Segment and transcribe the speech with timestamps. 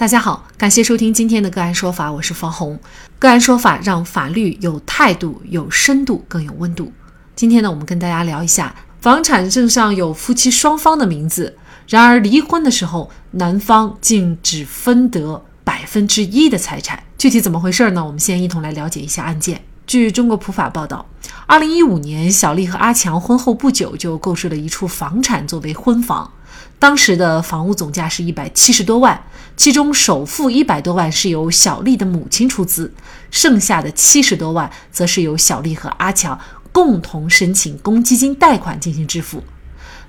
[0.00, 2.80] 大家好，感谢收听今天的个案说法，我是方红。
[3.18, 6.90] 个案说法让法律有态度、有深度、更有温度。
[7.36, 11.54] 今天呢，我们跟大家聊一下房产证上有夫妻双方的名字，
[11.86, 18.02] 然而离婚的时候，男方竟只分得百分之一的财产，具体怎么回事呢？
[18.02, 19.60] 我们先一同来了解一下案件。
[19.86, 21.04] 据中国普法报道，
[21.44, 26.32] 二零一五年，小丽和阿强婚后不久就购置了一处房产作为婚房。
[26.78, 29.22] 当时的房屋总价是一百七十多万，
[29.60, 32.94] 其中首付一百多万是由小丽的母亲出资，
[33.30, 36.40] 剩下的七十多万则是由小丽和阿强
[36.72, 39.44] 共同申请公积金贷款进行支付。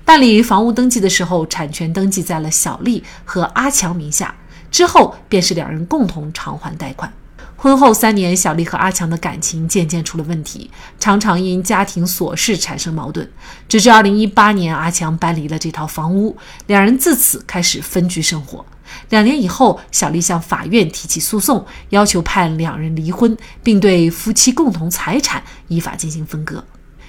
[0.06, 4.34] 办理房屋登记的时候，产权登记在了小丽和阿强名下，
[4.70, 7.12] 之后便是两人共同偿还贷款。
[7.56, 13.30] 婚后三年，小丽和阿强的感情渐渐出了问题，常常因家庭琐事产生矛盾。
[13.68, 16.38] 直至二零一八年，阿强搬离了这套房屋，
[16.68, 18.64] 两人自此开始分居生活。
[19.10, 26.64] 两年以后，小丽向法院提起诉讼，要求判两人离婚，并对夫妻共同财产依法进行分割。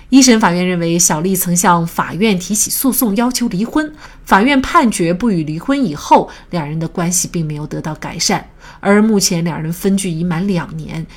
[0.10, 3.92] 一审法院认为，小丽曾向法院提起诉讼，要求离婚。
[4.26, 8.48] 法院判决不予离婚以后，两人的关系并没有得到改善。
[8.80, 11.08] 而目前两人分居已满两年，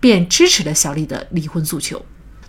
[0.00, 2.00] 便支持了小丽的离婚诉求。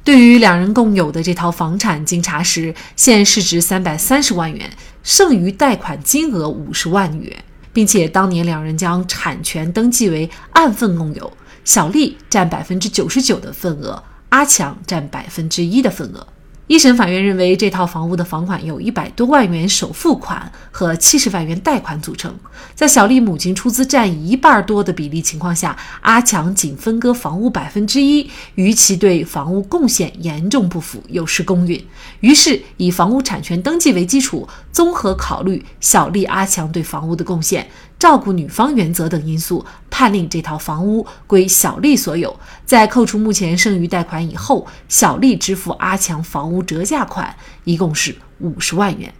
[0.05, 4.69] 对于两人共有的这套房产，经查实现市值三百三十万元，
[5.03, 7.43] 剩余贷款金额五十万元，
[7.77, 11.31] 并且当年两人将产权登记为按份共有，
[11.63, 14.03] 小丽占百分之九十九的份额。
[14.29, 16.25] 阿强占百分之一的份额。
[16.67, 22.35] 一审法院认为，这套房屋的房款由一百多万元首付款和七十万元贷款组成，
[22.75, 31.81] 在小丽母亲出资占一半多的比例情况下，阿强仅分割房屋百分之一，与其对房屋贡献严重不符，有失公允。
[32.19, 37.65] 于是以房屋产权登记为基础，综合考虑小丽、阿强对房屋的贡献。
[37.99, 42.39] 照顾女方原则等因素，判令这套房屋归小丽所有。
[42.65, 49.11] 在扣除目前剩余贷款以后，小丽支付阿强房屋折价款一共是五十万元。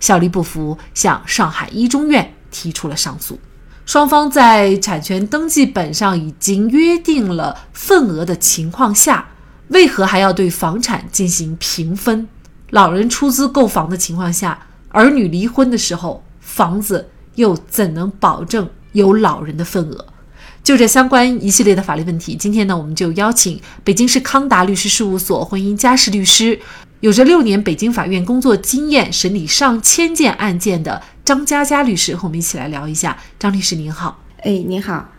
[0.00, 3.38] 小丽不服，向上海一中院提出了上诉。
[3.86, 9.28] 双方在产权登记本上已经约定了份额的情况下，
[9.68, 12.26] 为何还要对房产进行平分？
[12.70, 17.10] 老人出资购房的情况下，儿女离婚的时候，房子。
[17.36, 20.06] 又怎能保证有老人的份额？
[20.62, 26.58] 就这相关一系列的法律问题，今天呢，我们就邀请北京市康达律师事务所婚姻家事律师，
[27.00, 33.18] 有着六年北京法院工作经验、审理上千件案件的张佳佳律师和我们一起来聊一下。
[33.38, 35.12] 张律师您好，哎，您好，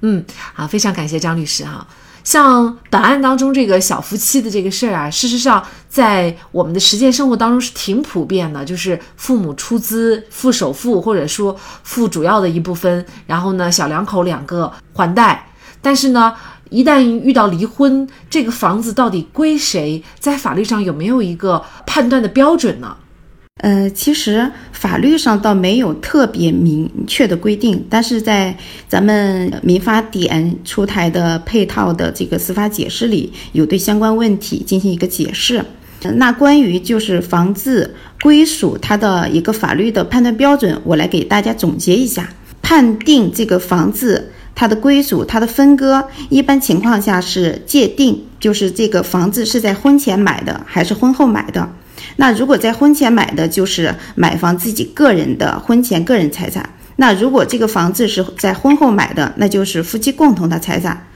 [0.00, 1.86] 嗯，好，非常感谢张律师哈。
[2.26, 15.48] 像本案当中这个小夫妻的这个事儿啊，事实上在我们的实践生活当中是挺普遍的，就是父母出资付首付，或者说付主要的一部分，然后呢小两口两个还贷。
[15.80, 16.34] 但是呢，
[16.70, 22.96] 一旦遇到离婚，这个房子到底归谁，在法律上有没有一个判断的标准呢？
[23.62, 28.54] 呃，其实法律上倒没有特别明确的规定，但是在
[28.86, 35.64] 咱们民法典出台的配套的这个司法解释里，有对相关问题进行一个解释。
[36.16, 42.28] 那关于就是房子归属它的一个法律的判断标准，我来给大家总结一下：
[42.60, 51.68] 判定这个房子它的归属、它的分割，一般情况下是界定，就是这个房子是在婚前买的还是婚后买的。
[52.16, 56.62] 那如果在婚前买的，就是买房自己个人的婚前个人财产；
[56.96, 61.06] 那如果这个房子是在婚后买的，那就是夫妻共同的财产。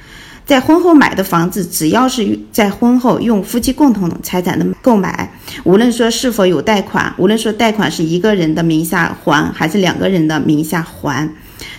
[0.46, 11.28] 在婚后买的房子，只要是在婚后用夫妻共同财产的购买，无论说是否有贷款，无论说贷款是一个人的名下还还是两个人的名下还。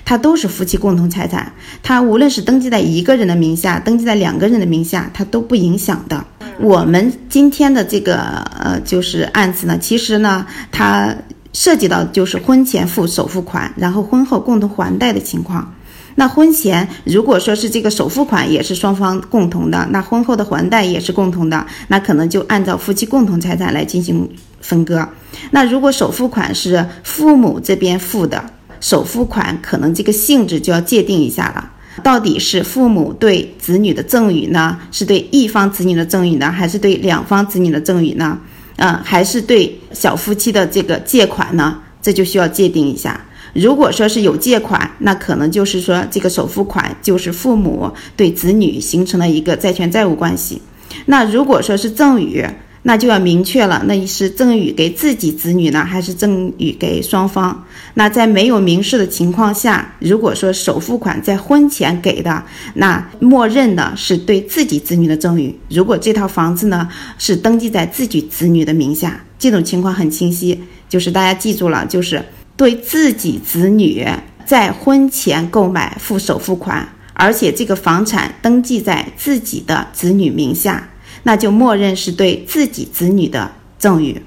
[0.05, 1.51] 它都是夫妻共同财产，
[1.83, 6.25] 它无论是登记在一个人的名下，登记在两个人的名下，它都不影响的。
[6.59, 8.17] 我们今天的这个
[8.59, 11.15] 呃，就是案子呢，其实呢，它
[11.53, 15.73] 涉及到就是婚前付首付款，然后婚后共同还贷的情况。
[16.15, 24.29] 那婚前如果说是这个首付款也是双方共同的，那婚后的还贷也是共同的，那可能就按照夫妻共同财产来进行
[24.59, 25.07] 分割。
[25.51, 28.43] 那如果首付款是父母这边付的，
[28.81, 31.71] 首付款可能这个性质就要界定一下了，
[32.03, 38.39] 到底是父母对子女的赠与呢，是对一方子女的赠与呢，还是对两方子女的赠与呢？
[38.77, 41.79] 嗯，还是对小夫妻的这个借款呢？
[42.01, 43.19] 这就需要界定一下。
[43.53, 50.61] 如果说是有借款，那可能就是说这个首付款就是父母对子女形成了一个债权债务关系。
[51.05, 52.45] 那如果说是赠与，
[52.83, 57.63] 那就要明确了，那是赠与给自己子女呢，还是赠与给双方？
[57.93, 62.43] 那在没有明示的情况下，如果说首付款在婚前给的，
[62.73, 65.55] 那默认的是对自己子女的赠与。
[65.69, 66.89] 如果这套房子呢
[67.19, 72.23] 是登记在自己子女的名下，这种情况很清晰，就是大家记住了，就是
[72.57, 74.03] 对自己子女
[74.43, 80.87] 在婚前购买付首付款，而且这个房产登记在自己的子女名下。
[81.23, 84.21] 那就默认是对自己子女的赠与，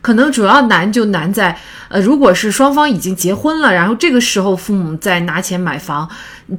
[0.00, 1.58] 可能主要难就难在，
[1.88, 6.08] 呃，如果是双方已经结婚了，然后这个时候父母再拿钱买房，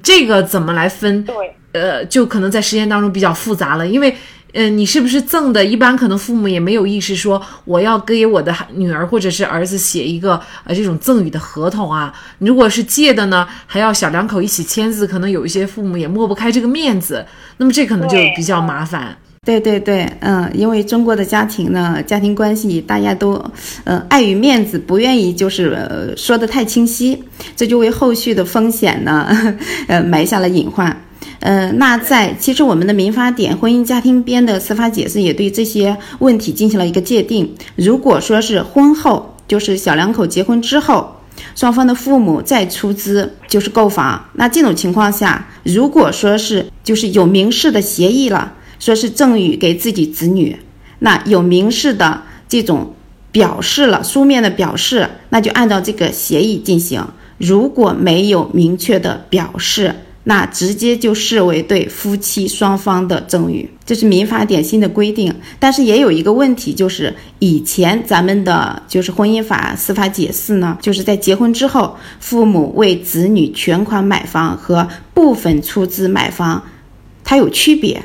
[0.03, 1.23] 这个怎么来分？
[1.23, 1.35] 对，
[1.71, 4.15] 呃，就可能在实践当中比较复杂了，因为，
[4.53, 5.63] 呃，你是不是赠的？
[5.63, 12.13] 一般可能父母也没有意识说我要给我的女儿或者是儿子写一个呃这种赠与的合同啊。
[12.39, 17.25] 如果是借的呢，还要小两口一起签字，可能有一些父母也抹不开这个面子，
[17.57, 19.17] 那么这可能就比较麻烦。
[19.47, 23.41] 对对对，嗯，因为中国的家庭呢，家庭关系大家都，
[23.85, 27.23] 呃，碍于面子，不愿意就是呃、说的太清晰，
[27.55, 29.25] 这就为后续的风险呢，
[29.87, 31.01] 呃，埋下了隐患。
[31.39, 37.49] 呃，那在其实我们的民法典婚姻家庭编的司法解释也对这些问题进行了一个界定。
[37.77, 41.09] 如果说是婚后，就是小两口结婚之后，
[41.55, 48.51] 双方的父母再出资就是购房，那这种情况下，如果说是就是有明示的协议了。
[48.79, 50.57] 说是赠与给自己子女，
[50.99, 52.93] 那有明示的这种
[53.31, 57.05] 表示了，书面的表示，那就按照这个协议进行。
[57.37, 59.93] 如果没有明确的表示，
[60.23, 65.33] 那直接就视为对夫妻双方的赠与，这是民法典新的规定。
[65.59, 76.63] 但是也有一个问题，就是以前咱们的就是婚姻法司法解释呢，就是在结婚之后，父母为子女全款买房和部分出资买房，
[77.23, 78.03] 它有区别。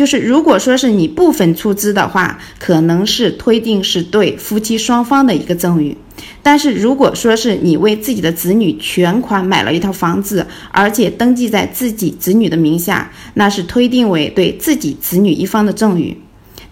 [0.00, 5.94] 就是如果说是你部分出资的话，可能是推定是对夫妻双方的一个赠与；
[6.42, 16.16] 但是如果说是你为自己的子女全款买了一套房子，而且登记在自己子女的名下，那是推定为对自己子女一方的赠与。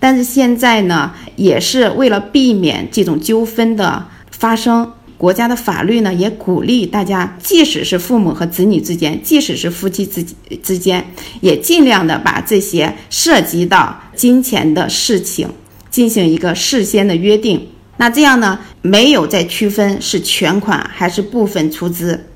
[0.01, 4.91] 但是现在呢，也是为了避免这种纠纷的发生。
[5.19, 10.25] 国家的法律呢，也鼓励大家，即使是父母和子女之间，即使是夫妻之
[10.63, 11.05] 之间，
[11.41, 15.49] 也尽量的把这些涉及到金钱的事情
[15.91, 17.67] 进行一个事先的约定。
[17.97, 22.27] 那这样呢，没有再区分是全款还是部分出资，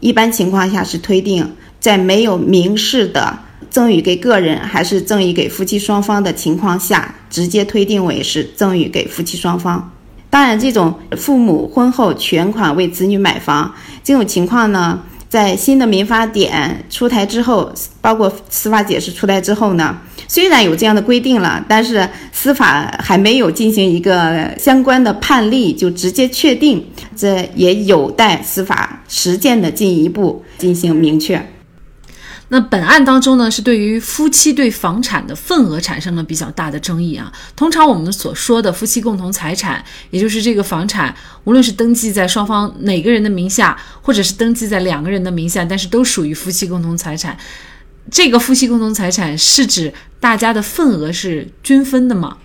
[0.00, 3.38] 一般情况下是推定在没有明示的
[3.68, 9.92] 赠与给个人还是赠与给夫妻双方的情况下，直接推定为是赠与给夫妻双方。
[10.32, 13.70] 当然，这种父母婚后全款为子女买房
[14.02, 14.98] 这种情况呢，
[15.28, 17.70] 在新的民法典出台之后，
[18.00, 19.94] 包括司法解释出台之后呢，
[20.26, 26.82] 虽然有这样的规定了，但是司法还没有进行一个相关的判例，就直接确定，
[27.14, 31.46] 这也有待司法实践的进一步进行明确。
[32.52, 37.32] 那本案当中呢，是对于夫妻对房产的份额产生了比较大的争议啊。
[37.56, 41.14] 通常我们所说的夫妻共同财产，也就是这个房产，
[41.44, 47.34] 无论是登记在双方哪个人的名下，或者是登记在两个人的名下，但是都属于夫妻共同财产。
[48.10, 49.90] 这个夫妻共同财产是指
[50.20, 52.36] 大家的份额是均分的吗？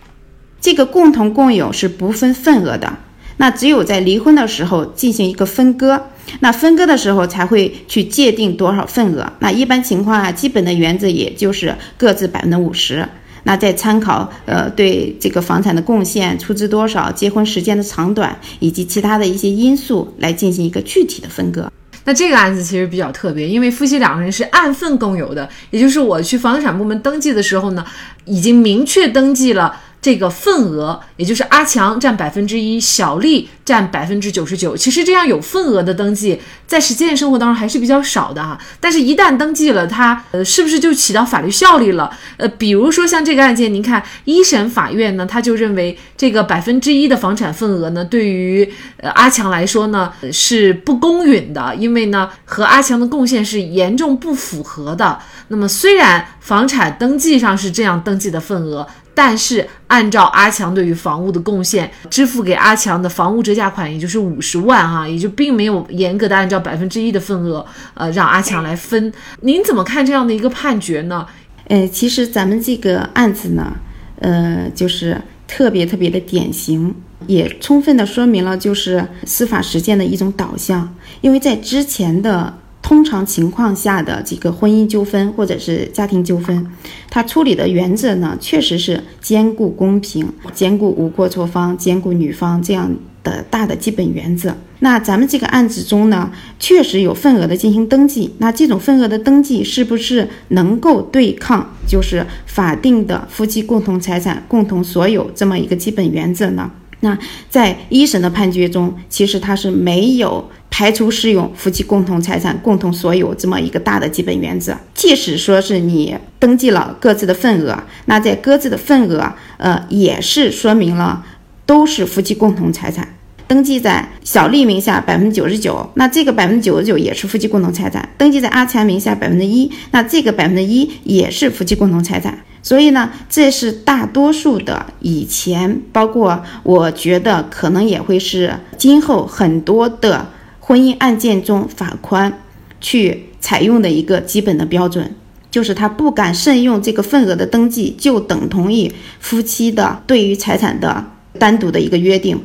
[0.62, 2.98] 这个共同共有是不分份额的，
[3.38, 6.02] 那只有在离婚的时候进行一个分割。
[6.42, 9.32] 那分割的时候才会去界定多少份额。
[9.40, 13.08] 那一般情况啊，基本的原则也就是各自百分之五十。
[13.44, 21.72] 那再参考呃对这个房产的贡献、出资多少、结婚时间的长短以及其他的一些因素来进行一个具体的分割。
[22.04, 27.86] 那这个案子其实比较特别，因为夫妻两个人是按份共有的，也就是我去房产部门登记的时候呢，
[28.26, 29.80] 已经明确登记了。
[30.08, 34.74] 这个份额，也就是阿强占百分之一，小丽占百分之九十九。
[34.74, 38.58] 其实这样有份额的登记，在实践生活当中还是比较少的哈。
[38.80, 42.10] 但是，一旦登记了，它呃，是不是就起到法律效力了？
[42.38, 48.72] 呃，比如说像这个案件，您看一审法院呢，他就认为这个百分之一的房产份额呢，对于
[49.02, 55.20] 呃阿强来说呢是不公允的，因为呢和阿强的贡献是严重不符合的。
[55.50, 58.88] 那么，虽然房产登记上是这样登记的份额。
[59.18, 69.12] 但是按照阿强对于房屋的贡献，支付给阿强的房屋折价款，也就是五十万哈，也就并没有严格的按照百分之一的份额，呃，让阿强来分。
[69.42, 71.26] 您怎么看这样的一个判决呢？
[71.68, 73.74] 呃，其实咱们这个案子呢，
[74.20, 76.94] 呃，就是特别特别的典型，
[77.26, 80.94] 也充分的说明了就是司法实践的一种导向。
[81.22, 82.56] 因为在之前的
[82.88, 86.66] 通常情况下的这个婚姻纠纷或者是家庭纠纷，
[87.10, 92.90] 它处理的原则呢，确实是兼顾公平、兼顾无过错方、兼顾女方这样
[93.26, 94.56] 的大的基本原则。
[94.80, 98.34] 那咱们这个案子中呢，确实有份额的进行登记。
[98.38, 106.72] 那这种份额的登记是不是能够对抗就是法定的夫妻共同财产共同所有这么一个基本原则呢？
[107.02, 107.16] 那
[107.48, 114.78] 在一审的判决中，其实它是没有排除适用夫妻共同财产共同所有这么一个大的基本原则。
[114.94, 121.26] 即使说是你登记了各自的份额，那在各自的份额，呃，也是说明了
[121.66, 123.08] 都是夫妻共同财产。
[123.48, 132.38] 登记在小丽名下百分之九十九，那这个百分之九十九也是夫妻共同财产；登记在阿强名下百分之一，那这个百分之一也是夫妻共同财产。
[132.62, 140.28] 所以呢，这是大多数的以前，包括我觉得可能也会是今后很多的
[140.68, 142.42] 婚姻案件中法官
[142.82, 145.16] 去采用的一个基本的标准，
[145.50, 151.06] 就是他不敢慎用这个份额的登记，就等同于夫妻的对于财产的
[151.40, 152.38] 单独的一个约定。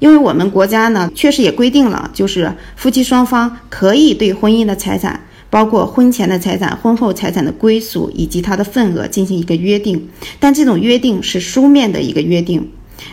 [0.00, 10.08] 因为我们国家呢，确实也规定了，就是夫妻双方可以对婚姻的财产，包括婚前的财产、婚后财产的归属以及它的份额进行一个约定，
[10.40, 12.68] 但这种约定是书面的一个约定。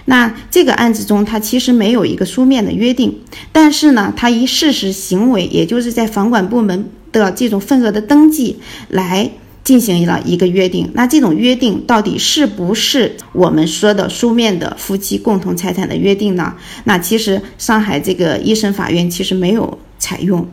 [0.06, 9.32] 那这个案子中，它其实没有一个书面的约定，但是呢，它以事实行为，也就是在房管部门的这种份额的登记来。
[9.66, 16.54] 进行了一个约定，那这种约定到底是不是我们说的书面的夫妻共同财产的约定呢？
[16.84, 20.48] 那其实上海这个一审法院其实没有采用。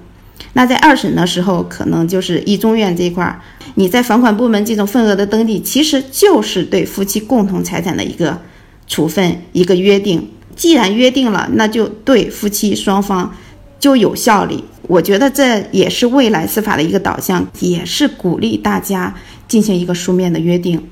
[0.54, 3.38] 那在二审的时候，可能就是一中院这块，
[3.74, 8.40] 你在房管部门这种份额的登记，其实就是对夫妻共同财产的一个
[8.86, 10.30] 处分一个约定。
[10.54, 13.34] 既然约定了，那就对夫妻双方
[13.80, 14.62] 就有效力。
[14.82, 19.14] 我觉得这也是未来司法的一个导向，也是鼓励大家
[19.48, 20.88] 进行一个书面的约定。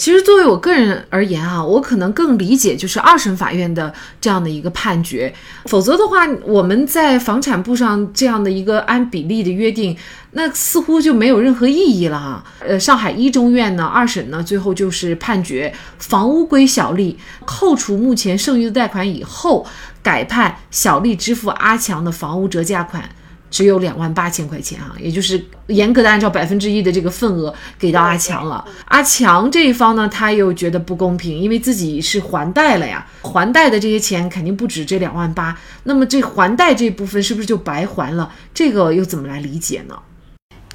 [0.00, 5.30] 其实，作为我个人而言啊，我可能更理解就是二审法院的这样的一个判决。
[5.66, 9.94] 否则的话，我们在房产部上这样的一个按比例的约定，
[10.30, 12.42] 那似乎就没有任何意义了哈。
[12.60, 19.66] 呃，上海一中院呢，二审呢，最后就是判决房屋归小丽，扣除目前剩余的贷款以后，
[20.02, 23.06] 改判小丽支付阿强的房屋折价款。
[23.50, 28.64] 只有两万八千块钱啊，也就是严格的按照百分之一的这个份额给到阿强了。
[28.86, 38.32] 阿强这一方呢，他又觉得不公平，因为自己是还贷了呀，还贷的这些钱肯定不止这两万八，那么这还贷这部分是不是就白还了？
[38.54, 39.98] 这个又怎么来理解呢？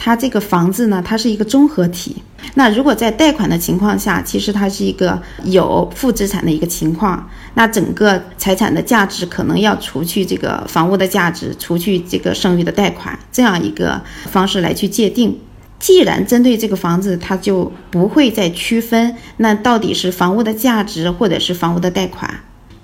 [0.06, 2.16] 它这个房子呢，它是一个综合体。
[2.54, 7.28] 那如果在贷款的情况下，其实它是一个有负资产的一个情况。
[7.56, 15.40] 那整个财产的价值可能要除去这个房屋的价值，除去这个剩余的贷款，这样一个方式来去界定。
[15.80, 22.32] 既然针对这个房子，它就不会再区分那到底是房屋的价值或者是房屋的贷款。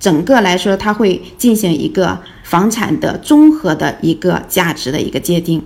[0.00, 5.62] 整个来说，它会进行一个房产的综合的一个价值的一个界定。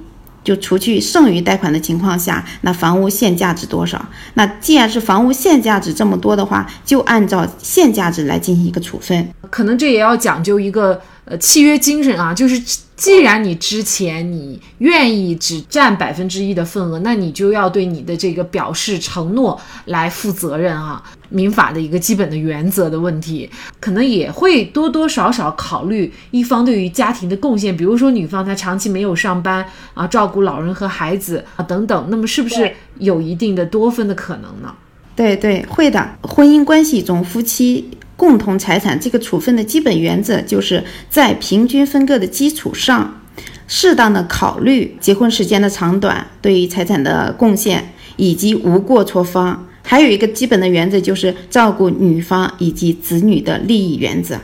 [0.47, 4.01] 就除去剩余贷款的情况下，那房屋现价值多少？
[4.35, 9.29] 那既然是房屋现价值这么多的话，就按照现价值来进行一个处分。
[9.51, 12.59] 可能这也要讲究一个呃契约精神啊，就是
[12.97, 21.03] 既然你之前你愿意只占百分之一的份额，那你就要对你的这个表示承诺来负责任啊。
[21.29, 34.73] 民法的一个基本的原则的问题，可能也会多多少少考虑一方对于家庭的贡献，比如说女方她长期没有上班啊，照顾老人和孩子啊等等，那么是不是有一定的多分的可能呢？
[35.17, 36.09] 对对，会的。
[36.23, 43.21] 婚姻关系中夫妻共同财产这个处分的基本原则，就是在平均分割的基础上，
[43.69, 49.69] 适当的考虑结婚时间的长短对于财产的贡献以及无过错方。
[49.83, 54.37] 还有一个基本的原则，就是照顾女方以及子女的利益原则，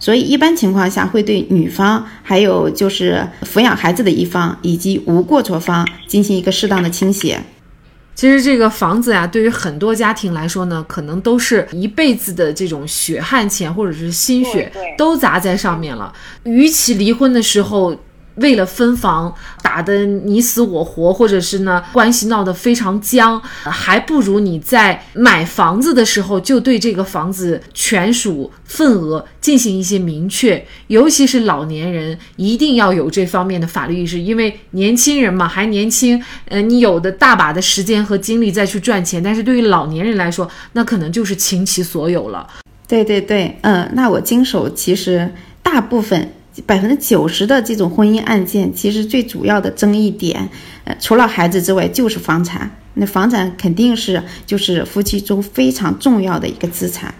[0.00, 7.38] 所以一般情况下会对女方，还有就是抚养孩子的一方以及无过错方进行一个适当的倾斜。
[8.14, 16.12] 其实这个房子呀，对于很多家庭来说呢，可能都是一辈子的这种血汗钱或者是心血都砸在上面了，
[16.44, 17.96] 与其离婚的时候。
[18.36, 30.64] 为了分房打得你死我活，或者是呢关系闹得非常僵，还不如你在买房子的时候就对这个房子权属份额进行一些明确。
[30.88, 42.46] 尤其是老年人，一定要有这方面的法律意识，因为年轻人嘛还年轻，呃，你有的大把的时间和精力再去赚钱，但是对于老年人来说，那可能就是倾其所有了。
[42.88, 46.32] 对对对，嗯，那我经手其实大部分。
[46.66, 50.48] 百分之九十的这种婚姻案件，其实最主要的争议点，
[50.84, 52.70] 呃，除了孩子之外，就是房产。
[52.96, 57.12] 那房产肯定是就是夫妻中非常重要的一个资产，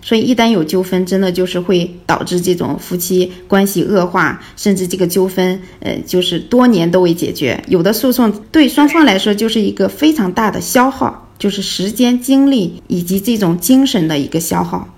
[0.00, 7.62] 所以一旦有纠纷，真的就是会导致这种夫妻关系恶化，甚至这个纠纷，呃，就是多年都未解决。
[7.68, 14.88] 有的诉讼对双方来说就是一个非常大的消耗，就是时间、精力以及这种精神的一个消耗。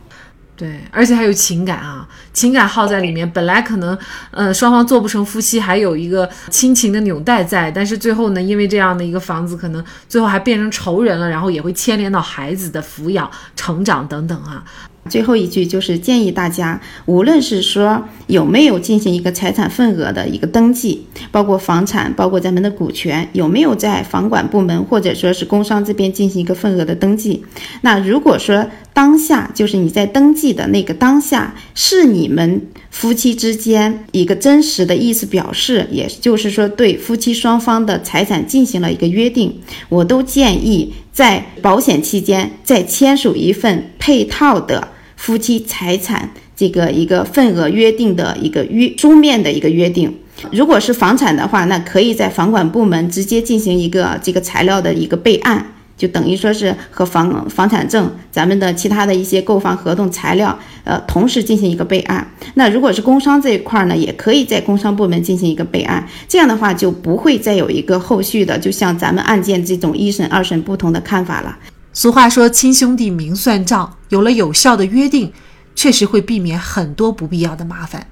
[0.63, 3.29] 对，而且还有情感啊，情感耗在里面。
[3.33, 3.99] 本来可能，
[4.31, 14.63] 呃，双方做不成夫妻，还有一个亲情的纽带在，但是最后呢，因为这样的一个房子，可能最后还变成仇人了，然后也会牵连到孩子的抚养、成长等等啊。
[15.09, 27.45] 最后一句就是建议大家，无论是说有没有进行一个财产份额的一个登记，包括房产，包括咱们的股权，有没有在房管部门或者说是工商这边进行一个份额的登记？
[27.81, 39.59] 那如果说当下就是你在登记的那个当下是你们夫妻之间一个真实的意思表示，也就是说对夫妻双方的财产进行了一个约定，
[39.89, 40.95] 我都建议。
[41.13, 50.15] 在保险期间，再签署一份配套的夫妻财产这个一个份额约定的一个约书面的一个约定。
[50.51, 55.75] 如果是房产的话，那可以在房管部门直接进行一个这个材料的一个备案。
[55.97, 62.27] 就等于说是和房房产证、咱们的其他的一些购房合同材料，呃，同时进行一个备案。
[62.55, 66.05] 那如果是工商这一块呢，也可以在工商部门进行一个备案。
[66.27, 71.57] 这样的话，就不会再有一个后续的，就像咱们案件这种一审、二审不同的看法了。
[71.93, 75.33] 俗话说，亲兄弟明算账，有了有效的约定，
[75.77, 78.09] 确实会避免很多不必要的麻烦。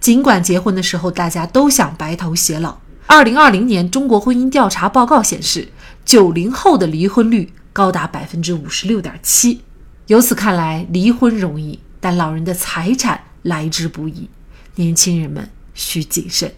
[0.00, 5.68] 尽管结婚的时候大家都想白头偕老，二零二零年中国婚姻调查报告显示。
[6.04, 9.60] 九零后的离婚率高达百分之五十六点七，
[10.08, 14.28] 由此看来，离婚容易，但老人的财产来之不易，
[14.74, 16.52] 年轻人们需谨慎。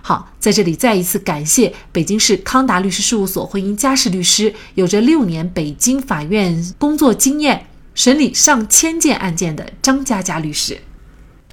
[0.00, 10.78] 好，在这里再一次感谢北京市康达律师事务所婚姻家事律师，有着六年北京法院工作经验，审理上千件案件的张佳佳律师。